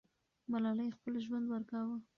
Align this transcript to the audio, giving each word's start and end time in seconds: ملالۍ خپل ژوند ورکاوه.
ملالۍ 0.51 0.89
خپل 0.97 1.13
ژوند 1.25 1.45
ورکاوه. 1.49 1.97